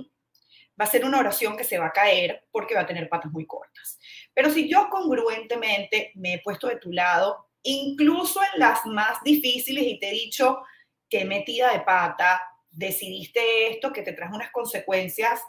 va 0.80 0.86
a 0.86 0.90
ser 0.90 1.04
una 1.04 1.20
oración 1.20 1.58
que 1.58 1.64
se 1.64 1.78
va 1.78 1.88
a 1.88 1.94
caer 1.94 2.48
porque 2.52 2.76
va 2.76 2.82
a 2.82 2.88
tener 2.88 3.10
patas 3.10 3.32
muy 3.32 3.46
cortas. 3.46 4.00
Pero 4.34 4.50
si 4.50 4.70
yo 4.70 4.90
congruentemente 4.90 6.12
me 6.16 6.36
he 6.36 6.42
puesto 6.42 6.68
de 6.68 6.78
tu 6.78 6.92
lado, 6.92 7.50
incluso 7.64 8.40
en 8.54 8.60
las 8.60 8.86
más 8.86 9.22
difíciles 9.24 9.84
y 9.86 10.00
te 10.00 10.10
he 10.10 10.14
dicho 10.14 10.62
que 11.10 11.26
metida 11.26 11.74
de 11.74 11.82
pata, 11.82 12.42
decidiste 12.70 13.72
esto 13.72 13.92
que 13.92 14.04
te 14.04 14.14
trajo 14.14 14.36
unas 14.36 14.52
consecuencias 14.52 15.42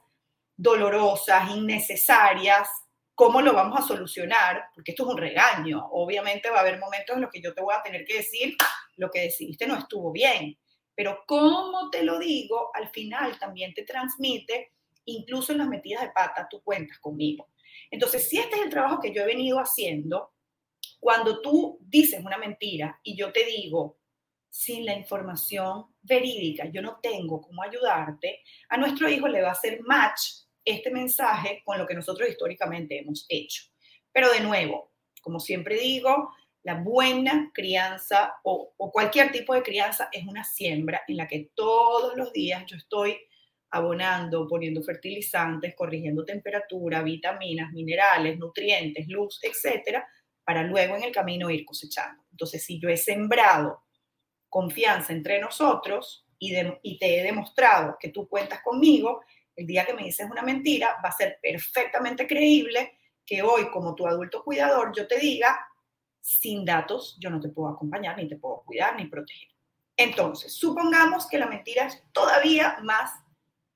dolorosas, 0.56 1.50
innecesarias, 1.50 2.68
¿cómo 3.14 3.40
lo 3.40 3.52
vamos 3.52 3.78
a 3.78 3.86
solucionar? 3.86 4.64
Porque 4.74 4.92
esto 4.92 5.04
es 5.04 5.10
un 5.10 5.18
regaño. 5.18 5.86
Obviamente 5.92 6.50
va 6.50 6.58
a 6.58 6.60
haber 6.60 6.78
momentos 6.78 7.16
en 7.16 7.22
los 7.22 7.30
que 7.30 7.40
yo 7.40 7.54
te 7.54 7.62
voy 7.62 7.74
a 7.74 7.82
tener 7.82 8.04
que 8.04 8.18
decir, 8.18 8.56
lo 8.96 9.10
que 9.10 9.20
decidiste 9.20 9.66
no 9.66 9.76
estuvo 9.76 10.10
bien. 10.10 10.58
Pero 10.94 11.22
cómo 11.26 11.88
te 11.90 12.02
lo 12.02 12.18
digo, 12.18 12.70
al 12.74 12.88
final 12.90 13.38
también 13.38 13.72
te 13.72 13.84
transmite, 13.84 14.72
incluso 15.04 15.52
en 15.52 15.58
las 15.58 15.68
metidas 15.68 16.02
de 16.02 16.10
pata, 16.10 16.46
tú 16.50 16.62
cuentas 16.62 16.98
conmigo. 16.98 17.48
Entonces, 17.90 18.28
si 18.28 18.38
este 18.38 18.56
es 18.56 18.62
el 18.62 18.70
trabajo 18.70 19.00
que 19.00 19.12
yo 19.12 19.22
he 19.22 19.26
venido 19.26 19.58
haciendo, 19.58 20.32
cuando 20.98 21.40
tú 21.40 21.78
dices 21.80 22.22
una 22.24 22.38
mentira 22.38 23.00
y 23.02 23.16
yo 23.16 23.32
te 23.32 23.44
digo, 23.44 23.98
sin 24.50 24.84
la 24.84 24.94
información 24.94 25.86
verídica, 26.02 26.66
yo 26.66 26.82
no 26.82 26.98
tengo 27.00 27.40
cómo 27.40 27.62
ayudarte, 27.62 28.42
a 28.68 28.76
nuestro 28.76 29.08
hijo 29.08 29.28
le 29.28 29.42
va 29.42 29.50
a 29.50 29.52
hacer 29.52 29.80
match 29.82 30.20
este 30.64 30.90
mensaje 30.90 31.62
con 31.64 31.78
lo 31.78 31.86
que 31.86 31.94
nosotros 31.94 32.28
históricamente 32.28 32.98
hemos 32.98 33.24
hecho. 33.28 33.64
Pero 34.12 34.30
de 34.30 34.40
nuevo, 34.40 34.92
como 35.22 35.38
siempre 35.38 35.78
digo, 35.78 36.32
la 36.62 36.74
buena 36.74 37.50
crianza 37.54 38.34
o, 38.42 38.74
o, 38.76 38.92
cualquier 38.92 39.32
tipo 39.32 39.54
de 39.54 39.62
crianza 39.62 40.08
es 40.12 40.26
una 40.26 40.44
siembra 40.44 41.02
en 41.08 41.16
la 41.16 41.26
que 41.26 41.50
todos 41.54 42.16
los 42.16 42.32
días 42.32 42.64
yo 42.66 42.76
estoy 42.76 43.18
abonando, 43.70 44.48
poniendo 44.48 44.82
fertilizantes, 44.82 45.74
corrigiendo 45.76 46.24
temperatura, 46.24 47.02
vitaminas, 47.02 47.72
minerales, 47.72 48.38
nutrientes, 48.38 49.06
luz, 49.08 49.38
etcétera, 49.42 50.06
para 50.44 50.64
luego 50.64 50.96
en 50.96 51.04
el 51.04 51.12
camino 51.12 51.50
ir 51.50 51.64
cosechando. 51.64 52.24
Entonces, 52.30 52.64
si 52.64 52.80
yo 52.80 52.88
he 52.88 52.96
sembrado 52.96 53.84
confianza 54.48 55.12
entre 55.12 55.40
nosotros 55.40 56.26
y, 56.38 56.98
te 56.98 57.20
he 57.20 57.22
demostrado 57.22 57.96
que 58.00 58.08
tú 58.08 58.28
cuentas 58.28 58.60
conmigo, 58.62 59.22
el 59.54 59.66
día 59.66 59.84
que 59.84 59.94
me 59.94 60.04
dices 60.04 60.28
una 60.28 60.42
mentira, 60.42 60.96
va 61.04 61.10
a 61.10 61.16
ser 61.16 61.38
perfectamente 61.40 62.26
creíble 62.26 62.98
que 63.24 63.42
hoy, 63.42 63.70
como 63.70 63.94
tu 63.94 64.06
adulto 64.06 64.42
cuidador, 64.42 64.92
yo 64.96 65.06
te 65.06 65.18
diga, 65.20 65.68
sin 66.20 66.64
datos, 66.64 67.16
yo 67.20 67.30
no 67.30 67.40
te 67.40 67.50
puedo 67.50 67.68
acompañar, 67.68 68.16
ni 68.16 68.26
te 68.26 68.36
puedo 68.36 68.62
cuidar, 68.62 68.96
ni 68.96 69.06
proteger. 69.06 69.48
Entonces, 69.96 70.52
supongamos 70.54 71.28
que 71.28 71.38
la 71.38 71.46
mentira 71.46 71.86
es 71.86 72.02
todavía 72.12 72.78
más 72.82 73.12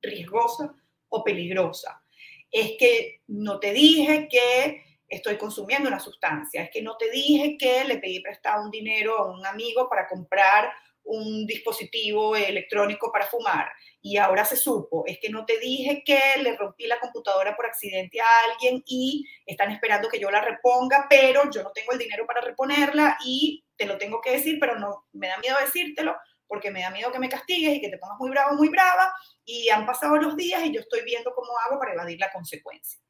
riesgosa 0.07 0.75
o 1.09 1.25
peligrosa. 1.25 2.03
Es 2.51 2.73
que 2.79 3.23
no 3.27 3.59
te 3.59 3.73
dije 3.73 4.29
que 4.31 4.85
estoy 5.09 5.37
consumiendo 5.37 5.89
una 5.89 6.01
sustancia, 6.01 6.63
es 6.63 6.71
que 6.71 6.83
no 6.83 6.97
te 6.97 7.11
dije 7.11 7.57
que 7.59 7.85
le 7.85 7.99
pedí 7.99 8.21
prestado 8.21 8.65
un 8.65 8.71
dinero 8.71 9.19
a 9.19 9.31
un 9.31 9.45
amigo 9.47 9.89
para 9.89 10.09
comprar 10.09 10.73
un 11.05 11.47
dispositivo 11.47 12.35
electrónico 12.35 13.13
para 13.13 13.27
fumar 13.27 13.69
y 14.01 14.17
ahora 14.17 14.45
se 14.45 14.57
supo, 14.57 15.05
es 15.07 15.19
que 15.21 15.29
no 15.29 15.45
te 15.45 15.59
dije 15.59 16.03
que 16.05 16.19
le 16.43 16.57
rompí 16.57 16.87
la 16.87 16.99
computadora 16.99 17.55
por 17.55 17.67
accidente 17.67 18.21
a 18.21 18.25
alguien 18.51 18.83
y 18.87 19.27
están 19.47 19.71
esperando 19.71 20.09
que 20.09 20.19
yo 20.19 20.31
la 20.31 20.41
reponga, 20.41 21.07
pero 21.09 21.51
yo 21.51 21.63
no 21.63 21.73
tengo 21.73 21.93
el 21.93 21.99
dinero 21.99 22.27
para 22.27 22.41
reponerla 22.41 23.19
y 23.25 23.65
te 23.77 23.87
lo 23.87 23.99
tengo 23.99 24.21
que 24.21 24.33
decir, 24.33 24.59
pero 24.59 24.79
no 24.79 25.07
me 25.13 25.29
da 25.29 25.39
miedo 25.39 25.57
decírtelo 25.61 26.17
porque 26.47 26.71
me 26.71 26.83
da 26.83 26.91
miedo 26.91 27.13
que 27.13 27.19
me 27.19 27.29
castigues 27.29 27.77
y 27.77 27.81
que 27.81 27.89
te 27.89 27.99
pongas 27.99 28.19
muy 28.19 28.31
bravo, 28.31 28.57
muy 28.57 28.69
brava 28.69 29.13
y 29.45 29.69
han 29.69 29.87
pasado 29.87 30.17
los 30.17 30.37
días 30.37 30.65
y 30.65 30.73
yo 30.73 30.81
estoy 30.81 31.03
viendo 31.05 31.35
cómo 31.35 31.51
hago 31.65 31.79
para 31.79 31.93
evadir 31.93 32.19
la 32.19 32.33
consecuencia. 32.33 33.01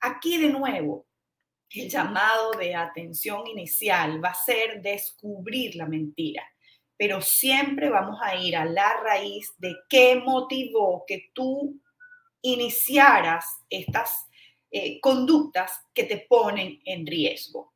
Aquí 0.00 0.38
de 0.38 0.48
nuevo, 0.48 1.06
el 1.70 1.88
llamado 1.88 2.52
de 2.52 2.74
atención 2.74 3.46
inicial 3.46 4.24
va 4.24 4.30
a 4.30 4.34
ser 4.34 4.80
descubrir 4.80 5.76
la 5.76 5.86
mentira 5.86 6.42
pero 6.96 7.20
siempre 7.20 7.90
vamos 7.90 8.18
a 8.22 8.36
ir 8.36 8.56
a 8.56 8.64
la 8.64 9.00
raíz 9.02 9.54
de 9.58 9.74
qué 9.88 10.16
motivó 10.16 11.04
que 11.06 11.30
tú 11.34 11.80
iniciaras 12.42 13.44
estas 13.68 14.26
eh, 14.70 15.00
conductas 15.00 15.72
que 15.92 16.04
te 16.04 16.26
ponen 16.28 16.80
en 16.84 17.06
riesgo. 17.06 17.74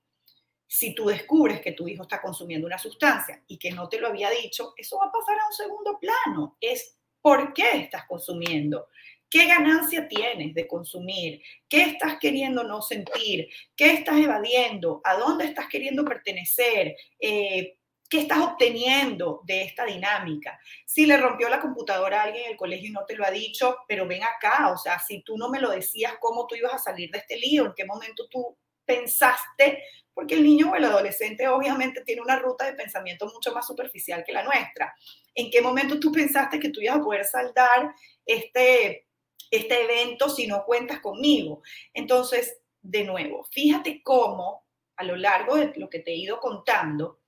Si 0.73 0.95
tú 0.95 1.07
descubres 1.07 1.61
que 1.61 1.73
tu 1.73 1.89
hijo 1.89 2.03
está 2.05 2.23
consumiendo 2.23 2.65
una 2.65 2.79
sustancia 2.79 3.43
y 3.49 3.59
que 3.59 3.73
no 3.73 3.89
te 3.89 3.99
lo 3.99 4.07
había 4.07 4.31
dicho, 4.31 4.73
eso 4.77 4.99
va 4.99 5.07
a 5.07 5.12
pasar 5.12 5.37
a 5.41 5.49
un 5.49 5.53
segundo 5.53 5.99
plano. 5.99 6.57
Es 6.61 6.97
por 7.21 7.53
qué 7.53 7.73
estás 7.73 8.05
consumiendo. 8.07 8.87
¿Qué 9.29 9.47
ganancia 9.47 10.07
tienes 10.07 10.55
de 10.55 10.69
consumir? 10.69 11.43
¿Qué 11.69 11.83
estás 11.83 12.19
queriendo 12.21 12.62
no 12.62 12.83
sentir? 12.83 13.49
¿Qué 13.75 13.95
estás 13.95 14.17
evadiendo? 14.19 15.00
¿A 15.03 15.17
dónde 15.17 15.47
estás 15.47 15.67
queriendo 15.67 16.05
pertenecer? 16.05 16.95
Eh, 17.19 17.77
¿Qué 18.09 18.21
estás 18.21 18.39
obteniendo 18.39 19.41
de 19.45 19.62
esta 19.62 19.85
dinámica? 19.85 20.57
Si 20.87 21.05
le 21.05 21.17
rompió 21.17 21.49
la 21.49 21.61
computadora 21.61 22.21
a 22.21 22.25
alguien 22.27 22.45
en 22.45 22.50
el 22.53 22.57
colegio 22.57 22.91
y 22.91 22.93
no 22.93 23.05
te 23.07 23.17
lo 23.17 23.25
ha 23.25 23.33
dicho, 23.33 23.79
pero 23.89 24.07
ven 24.07 24.23
acá, 24.23 24.71
o 24.71 24.77
sea, 24.77 25.00
si 25.00 25.23
tú 25.23 25.37
no 25.37 25.49
me 25.49 25.61
lo 25.61 25.71
decías, 25.71 26.15
¿cómo 26.21 26.47
tú 26.47 26.55
ibas 26.55 26.75
a 26.75 26.79
salir 26.79 27.11
de 27.11 27.19
este 27.19 27.37
lío? 27.37 27.67
¿En 27.67 27.75
qué 27.75 27.85
momento 27.85 28.29
tú 28.29 28.57
pensaste? 28.85 29.83
Porque 30.13 30.35
el 30.35 30.43
niño 30.43 30.71
o 30.71 30.77
el 30.77 30.85
adolescente 30.85 31.49
obviamente 31.49 32.03
tiene 32.03 32.23
una 32.23 32.39
ruta 32.39 32.67
de 32.67 32.75
pensamiento 32.75 33.27
mucho 33.27 33.53
más 33.53 33.67
superficial 33.67 34.25
que 34.25 34.33
la 34.33 34.43
nuestra. 34.43 34.95
¿En 35.35 35.51
qué 35.51 35.61
momento 35.61 35.99
tú 35.99 36.13
pensaste 36.13 36.59
que 36.59 36.71
tú 36.71 36.81
ibas 36.81 36.99
a 36.99 37.03
poder 37.03 37.25
saldar 37.25 37.95
este, 38.27 39.07
este 39.51 39.85
evento 39.85 40.29
si 40.29 40.47
no 40.47 40.65
cuentas 40.65 41.01
conmigo? 41.01 41.63
Entonces, 41.95 42.59
de 42.83 43.05
nuevo, 43.05 43.45
fíjate 43.45 44.03
cómo 44.03 44.67
a 44.97 45.05
lo 45.05 45.17
largo 45.17 45.57
de 45.57 45.73
lo 45.77 45.89
que 45.89 46.01
te 46.01 46.11
he 46.11 46.17
ido 46.17 46.39
contando, 46.39 47.21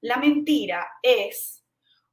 la 0.00 0.16
mentira 0.16 0.86
es 1.02 1.64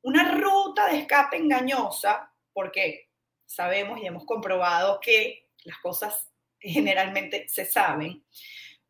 una 0.01 0.31
ruta 0.31 0.87
de 0.87 0.99
escape 0.99 1.37
engañosa, 1.37 2.31
porque 2.53 3.09
sabemos 3.45 3.99
y 3.99 4.05
hemos 4.05 4.25
comprobado 4.25 4.99
que 4.99 5.49
las 5.63 5.77
cosas 5.79 6.29
generalmente 6.59 7.47
se 7.47 7.65
saben, 7.65 8.23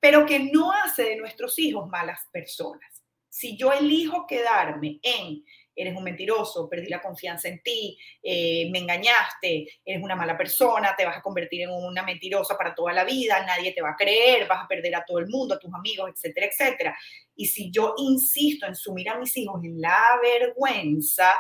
pero 0.06 0.24
que 0.24 0.38
no 0.38 0.72
hace 0.72 1.02
de 1.02 1.16
nuestros 1.16 1.58
hijos 1.58 1.90
malas 1.90 2.28
personas. 2.32 3.02
Si 3.28 3.58
yo 3.58 3.74
elijo 3.74 4.28
quedarme 4.28 5.00
en 5.02 5.44
eres 5.76 5.98
un 5.98 6.04
mentiroso, 6.04 6.70
perdí 6.70 6.90
la 6.90 7.02
confianza 7.02 7.48
en 7.48 7.60
ti, 7.64 7.98
eh, 8.22 8.70
me 8.72 8.78
engañaste, 8.78 9.68
eres 9.84 10.04
una 10.04 10.16
mala 10.16 10.38
persona, 10.38 10.94
te 10.96 11.06
vas 11.06 11.18
a 11.18 11.24
convertir 11.24 11.64
en 11.64 11.72
una 11.72 12.04
mentirosa 12.04 12.56
para 12.56 12.76
toda 12.76 12.94
la 12.94 13.04
vida, 13.04 13.44
nadie 13.48 13.72
te 13.72 13.82
va 13.82 13.90
a 13.90 13.96
creer, 13.96 14.48
vas 14.48 14.66
a 14.66 14.68
perder 14.68 14.96
a 14.96 15.04
todo 15.04 15.18
el 15.18 15.28
mundo, 15.28 15.56
a 15.56 15.60
tus 15.60 15.74
amigos, 15.74 16.12
etcétera, 16.14 16.46
etcétera. 16.46 16.98
Y 17.36 17.48
si 17.48 17.72
yo 17.72 17.96
insisto 17.98 18.68
en 18.68 18.76
sumir 18.76 19.10
a 19.10 19.18
mis 19.18 19.36
hijos 19.38 19.60
en 19.64 19.82
la 19.82 20.20
vergüenza, 20.22 21.34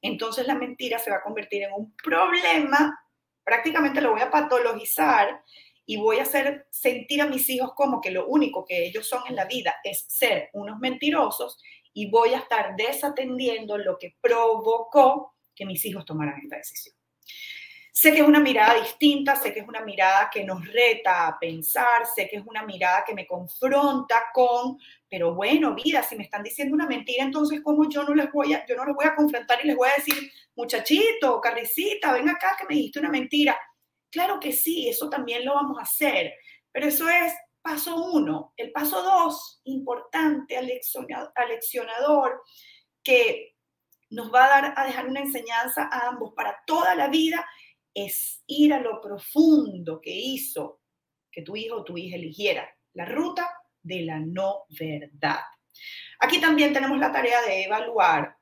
entonces 0.00 0.46
la 0.46 0.54
mentira 0.54 1.00
se 1.00 1.10
va 1.10 1.16
a 1.16 1.22
convertir 1.22 1.64
en 1.64 1.72
un 1.72 1.96
problema, 1.96 2.96
prácticamente 3.42 4.00
lo 4.00 4.12
voy 4.12 4.20
a 4.20 4.30
patologizar 4.30 5.42
y 5.86 5.96
voy 5.96 6.18
a 6.18 6.22
hacer 6.22 6.66
sentir 6.70 7.20
a 7.20 7.26
mis 7.26 7.48
hijos 7.50 7.72
como 7.74 8.00
que 8.00 8.10
lo 8.10 8.26
único 8.26 8.64
que 8.64 8.86
ellos 8.86 9.06
son 9.06 9.22
en 9.28 9.36
la 9.36 9.44
vida 9.44 9.76
es 9.84 10.04
ser 10.08 10.50
unos 10.52 10.78
mentirosos 10.78 11.58
y 11.92 12.10
voy 12.10 12.34
a 12.34 12.38
estar 12.38 12.74
desatendiendo 12.76 13.78
lo 13.78 13.98
que 13.98 14.16
provocó 14.20 15.34
que 15.54 15.66
mis 15.66 15.84
hijos 15.84 16.04
tomaran 16.04 16.40
esta 16.42 16.56
decisión. 16.56 16.96
Sé 17.96 18.12
que 18.12 18.22
es 18.22 18.26
una 18.26 18.40
mirada 18.40 18.74
distinta, 18.80 19.36
sé 19.36 19.54
que 19.54 19.60
es 19.60 19.68
una 19.68 19.80
mirada 19.80 20.28
que 20.28 20.42
nos 20.42 20.66
reta 20.66 21.28
a 21.28 21.38
pensar, 21.38 22.04
sé 22.12 22.28
que 22.28 22.38
es 22.38 22.42
una 22.44 22.64
mirada 22.64 23.04
que 23.06 23.14
me 23.14 23.24
confronta 23.24 24.24
con, 24.34 24.78
pero 25.08 25.32
bueno, 25.32 25.76
vida, 25.76 26.02
si 26.02 26.16
me 26.16 26.24
están 26.24 26.42
diciendo 26.42 26.74
una 26.74 26.88
mentira, 26.88 27.22
entonces 27.22 27.60
cómo 27.62 27.88
yo 27.88 28.02
no 28.02 28.16
les 28.16 28.32
voy 28.32 28.52
a, 28.52 28.66
yo 28.66 28.74
no 28.74 28.84
les 28.84 28.96
voy 28.96 29.06
a 29.06 29.14
confrontar 29.14 29.60
y 29.62 29.68
les 29.68 29.76
voy 29.76 29.88
a 29.88 29.96
decir, 29.96 30.28
muchachito, 30.56 31.40
carricita, 31.40 32.12
ven 32.12 32.28
acá 32.28 32.56
que 32.58 32.66
me 32.66 32.74
dijiste 32.74 32.98
una 32.98 33.10
mentira. 33.10 33.56
Claro 34.14 34.40
que 34.40 34.52
sí, 34.52 34.88
eso 34.88 35.10
también 35.10 35.44
lo 35.44 35.54
vamos 35.54 35.78
a 35.78 35.82
hacer, 35.82 36.32
pero 36.72 36.86
eso 36.86 37.08
es 37.10 37.34
Paso 37.64 37.96
uno. 37.96 38.52
El 38.58 38.72
paso 38.72 39.02
dos, 39.02 39.62
importante, 39.64 40.54
aleccionador, 40.58 42.42
que 43.02 43.54
nos 44.10 44.30
va 44.30 44.44
a 44.44 44.48
dar 44.48 44.74
a 44.76 44.84
dejar 44.84 45.08
una 45.08 45.20
enseñanza 45.20 45.88
a 45.90 46.08
ambos 46.08 46.34
para 46.36 46.62
toda 46.66 46.94
la 46.94 47.08
vida, 47.08 47.42
es 47.94 48.44
ir 48.46 48.74
a 48.74 48.80
lo 48.80 49.00
profundo 49.00 49.98
que 50.02 50.10
hizo 50.10 50.82
que 51.32 51.40
tu 51.40 51.56
hijo 51.56 51.76
o 51.76 51.84
tu 51.84 51.96
hija 51.96 52.16
eligiera 52.16 52.68
la 52.92 53.06
ruta 53.06 53.50
de 53.82 54.02
la 54.02 54.20
no 54.20 54.66
verdad. 54.68 55.40
Aquí 56.20 56.42
también 56.42 56.74
tenemos 56.74 56.98
la 56.98 57.10
tarea 57.10 57.40
de 57.46 57.64
evaluar 57.64 58.36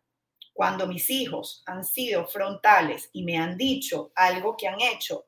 cuando 0.53 0.89
mis 0.89 1.09
hijos 1.11 1.63
han 1.67 1.85
sido 1.85 2.27
frontales 2.27 3.09
y 3.13 3.23
me 3.23 3.39
han 3.39 3.57
dicho 3.57 4.11
algo 4.17 4.57
que 4.57 4.67
han 4.67 4.81
hecho 4.81 5.27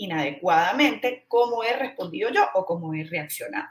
inadecuadamente 0.00 1.24
cómo 1.28 1.62
he 1.62 1.76
respondido 1.76 2.30
yo 2.30 2.46
o 2.54 2.64
cómo 2.64 2.94
he 2.94 3.04
reaccionado. 3.04 3.68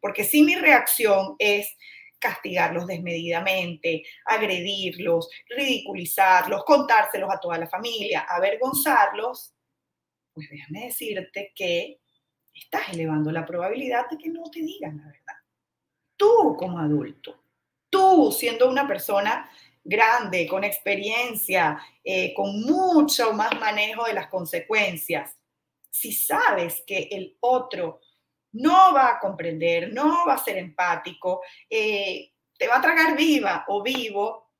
Porque 0.00 0.24
si 0.24 0.42
mi 0.42 0.54
reacción 0.54 1.36
es 1.38 1.76
castigarlos 2.18 2.86
desmedidamente, 2.86 4.02
agredirlos, 4.24 5.28
ridiculizarlos, 5.48 6.64
contárselos 6.64 7.30
a 7.30 7.38
toda 7.38 7.58
la 7.58 7.66
familia, 7.66 8.26
avergonzarlos, 8.28 9.54
pues 10.32 10.48
déjame 10.50 10.86
decirte 10.86 11.52
que 11.54 12.00
estás 12.54 12.90
elevando 12.92 13.30
la 13.30 13.44
probabilidad 13.44 14.08
de 14.10 14.18
que 14.18 14.28
no 14.28 14.44
te 14.50 14.60
digan 14.60 14.98
la 14.98 15.06
verdad. 15.06 15.34
Tú 16.16 16.56
como 16.58 16.78
adulto, 16.78 17.42
tú 17.90 18.32
siendo 18.32 18.68
una 18.68 18.86
persona 18.86 19.50
grande, 19.84 20.46
con 20.48 20.64
experiencia, 20.64 21.78
eh, 22.02 22.32
con 22.34 22.62
mucho 22.62 23.32
más 23.34 23.58
manejo 23.60 24.06
de 24.06 24.14
las 24.14 24.28
consecuencias, 24.28 25.36
si 25.94 26.12
sabes 26.12 26.82
que 26.84 27.08
el 27.12 27.36
otro 27.38 28.00
no 28.50 28.92
va 28.92 29.10
a 29.10 29.20
comprender, 29.20 29.92
no 29.92 30.26
va 30.26 30.34
a 30.34 30.44
ser 30.44 30.58
empático, 30.58 31.40
eh, 31.70 32.32
te 32.58 32.66
va 32.66 32.78
a 32.78 32.82
tragar 32.82 33.16
viva 33.16 33.64
o 33.68 33.80
vivo, 33.80 34.50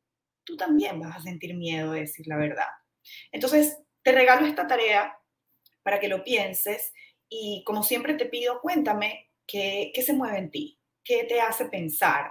tú 0.45 0.57
también 0.57 1.01
vas 1.01 1.17
a 1.17 1.23
sentir 1.23 1.57
miedo 1.57 1.91
de 1.91 2.03
decir 2.03 2.29
la 2.29 2.37
verdad. 2.37 2.69
Entonces, 3.33 3.77
te 4.05 4.13
regalo 4.13 4.47
esta 4.47 4.69
tarea 4.69 5.19
para 5.83 5.99
que 5.99 6.07
lo 6.07 6.23
pienses 6.23 6.93
y 7.29 7.65
como 7.67 7.83
siempre 7.83 8.15
te 8.15 8.27
pido, 8.27 8.61
cuéntame 8.61 9.33
qué, 9.45 9.91
qué 9.93 10.03
se 10.03 10.13
mueve 10.13 10.39
en 10.39 10.53
ti, 10.53 10.79
qué 11.03 11.25
te 11.25 11.41
hace 11.41 11.65
pensar, 11.65 12.31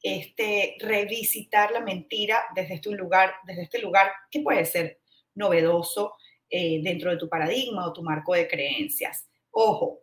este, 0.00 0.76
revisitar 0.78 1.72
la 1.72 1.80
mentira 1.80 2.44
desde 2.54 2.74
este 2.74 2.90
lugar, 2.90 3.34
desde 3.46 3.62
este 3.62 3.80
lugar 3.80 4.12
que 4.30 4.42
puede 4.42 4.64
ser 4.64 5.00
novedoso 5.34 6.14
eh, 6.48 6.80
dentro 6.82 7.10
de 7.10 7.16
tu 7.16 7.28
paradigma 7.28 7.86
o 7.86 7.92
tu 7.92 8.02
marco 8.02 8.34
de 8.34 8.48
creencias. 8.48 9.26
Ojo, 9.50 10.00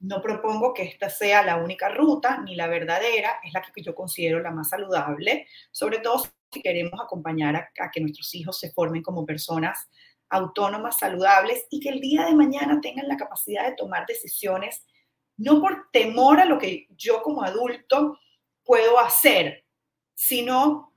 no 0.00 0.22
propongo 0.22 0.72
que 0.72 0.82
esta 0.82 1.10
sea 1.10 1.42
la 1.42 1.56
única 1.56 1.88
ruta 1.90 2.40
ni 2.42 2.54
la 2.54 2.66
verdadera, 2.66 3.40
es 3.44 3.52
la 3.52 3.62
que 3.62 3.82
yo 3.82 3.94
considero 3.94 4.40
la 4.40 4.50
más 4.50 4.70
saludable, 4.70 5.46
sobre 5.70 5.98
todo 5.98 6.24
si 6.50 6.62
queremos 6.62 6.98
acompañar 7.00 7.56
a, 7.56 7.70
a 7.78 7.90
que 7.90 8.00
nuestros 8.00 8.34
hijos 8.34 8.58
se 8.58 8.72
formen 8.72 9.02
como 9.02 9.26
personas 9.26 9.88
autónomas, 10.30 10.98
saludables 10.98 11.66
y 11.70 11.80
que 11.80 11.90
el 11.90 12.00
día 12.00 12.24
de 12.24 12.34
mañana 12.34 12.80
tengan 12.80 13.08
la 13.08 13.16
capacidad 13.16 13.66
de 13.66 13.76
tomar 13.76 14.06
decisiones, 14.06 14.84
no 15.36 15.60
por 15.60 15.88
temor 15.92 16.40
a 16.40 16.44
lo 16.44 16.58
que 16.58 16.86
yo 16.90 17.22
como 17.22 17.42
adulto 17.42 18.18
puedo 18.64 18.98
hacer, 18.98 19.64
sino 20.14 20.89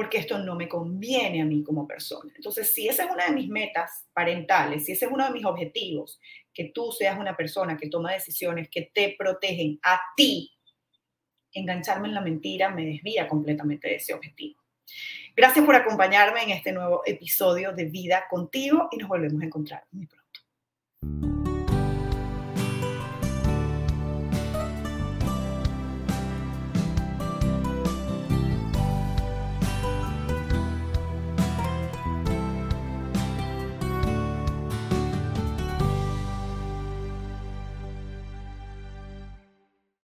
porque 0.00 0.16
esto 0.16 0.38
no 0.38 0.54
me 0.54 0.66
conviene 0.66 1.42
a 1.42 1.44
mí 1.44 1.62
como 1.62 1.86
persona. 1.86 2.32
Entonces, 2.34 2.72
si 2.72 2.88
esa 2.88 3.04
es 3.04 3.10
una 3.10 3.26
de 3.26 3.32
mis 3.32 3.50
metas 3.50 4.06
parentales, 4.14 4.86
si 4.86 4.92
ese 4.92 5.04
es 5.04 5.12
uno 5.12 5.26
de 5.26 5.30
mis 5.30 5.44
objetivos, 5.44 6.18
que 6.54 6.72
tú 6.74 6.90
seas 6.90 7.18
una 7.18 7.36
persona 7.36 7.76
que 7.76 7.90
toma 7.90 8.14
decisiones 8.14 8.70
que 8.70 8.90
te 8.94 9.14
protegen 9.18 9.78
a 9.82 10.00
ti, 10.16 10.50
engancharme 11.52 12.08
en 12.08 12.14
la 12.14 12.22
mentira 12.22 12.70
me 12.70 12.86
desvía 12.86 13.28
completamente 13.28 13.88
de 13.88 13.96
ese 13.96 14.14
objetivo. 14.14 14.58
Gracias 15.36 15.66
por 15.66 15.74
acompañarme 15.74 16.44
en 16.44 16.50
este 16.52 16.72
nuevo 16.72 17.02
episodio 17.04 17.72
de 17.74 17.84
Vida 17.84 18.24
contigo 18.30 18.88
y 18.92 18.96
nos 18.96 19.08
volvemos 19.10 19.42
a 19.42 19.44
encontrar 19.44 19.84
muy 19.90 20.06
pronto. 20.06 21.39